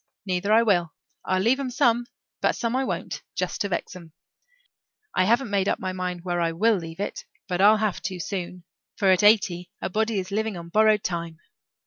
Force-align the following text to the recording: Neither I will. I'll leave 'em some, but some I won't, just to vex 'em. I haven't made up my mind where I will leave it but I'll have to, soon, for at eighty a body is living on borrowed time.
Neither 0.25 0.51
I 0.51 0.63
will. 0.63 0.95
I'll 1.25 1.39
leave 1.43 1.59
'em 1.59 1.69
some, 1.69 2.07
but 2.41 2.55
some 2.55 2.75
I 2.75 2.83
won't, 2.83 3.21
just 3.35 3.61
to 3.61 3.69
vex 3.69 3.95
'em. 3.95 4.13
I 5.13 5.25
haven't 5.25 5.51
made 5.51 5.69
up 5.69 5.77
my 5.77 5.93
mind 5.93 6.23
where 6.23 6.41
I 6.41 6.53
will 6.53 6.77
leave 6.77 6.99
it 6.99 7.23
but 7.47 7.61
I'll 7.61 7.77
have 7.77 8.01
to, 8.05 8.19
soon, 8.19 8.63
for 8.95 9.11
at 9.11 9.21
eighty 9.21 9.69
a 9.79 9.91
body 9.91 10.17
is 10.17 10.31
living 10.31 10.57
on 10.57 10.69
borrowed 10.69 11.03
time. 11.03 11.37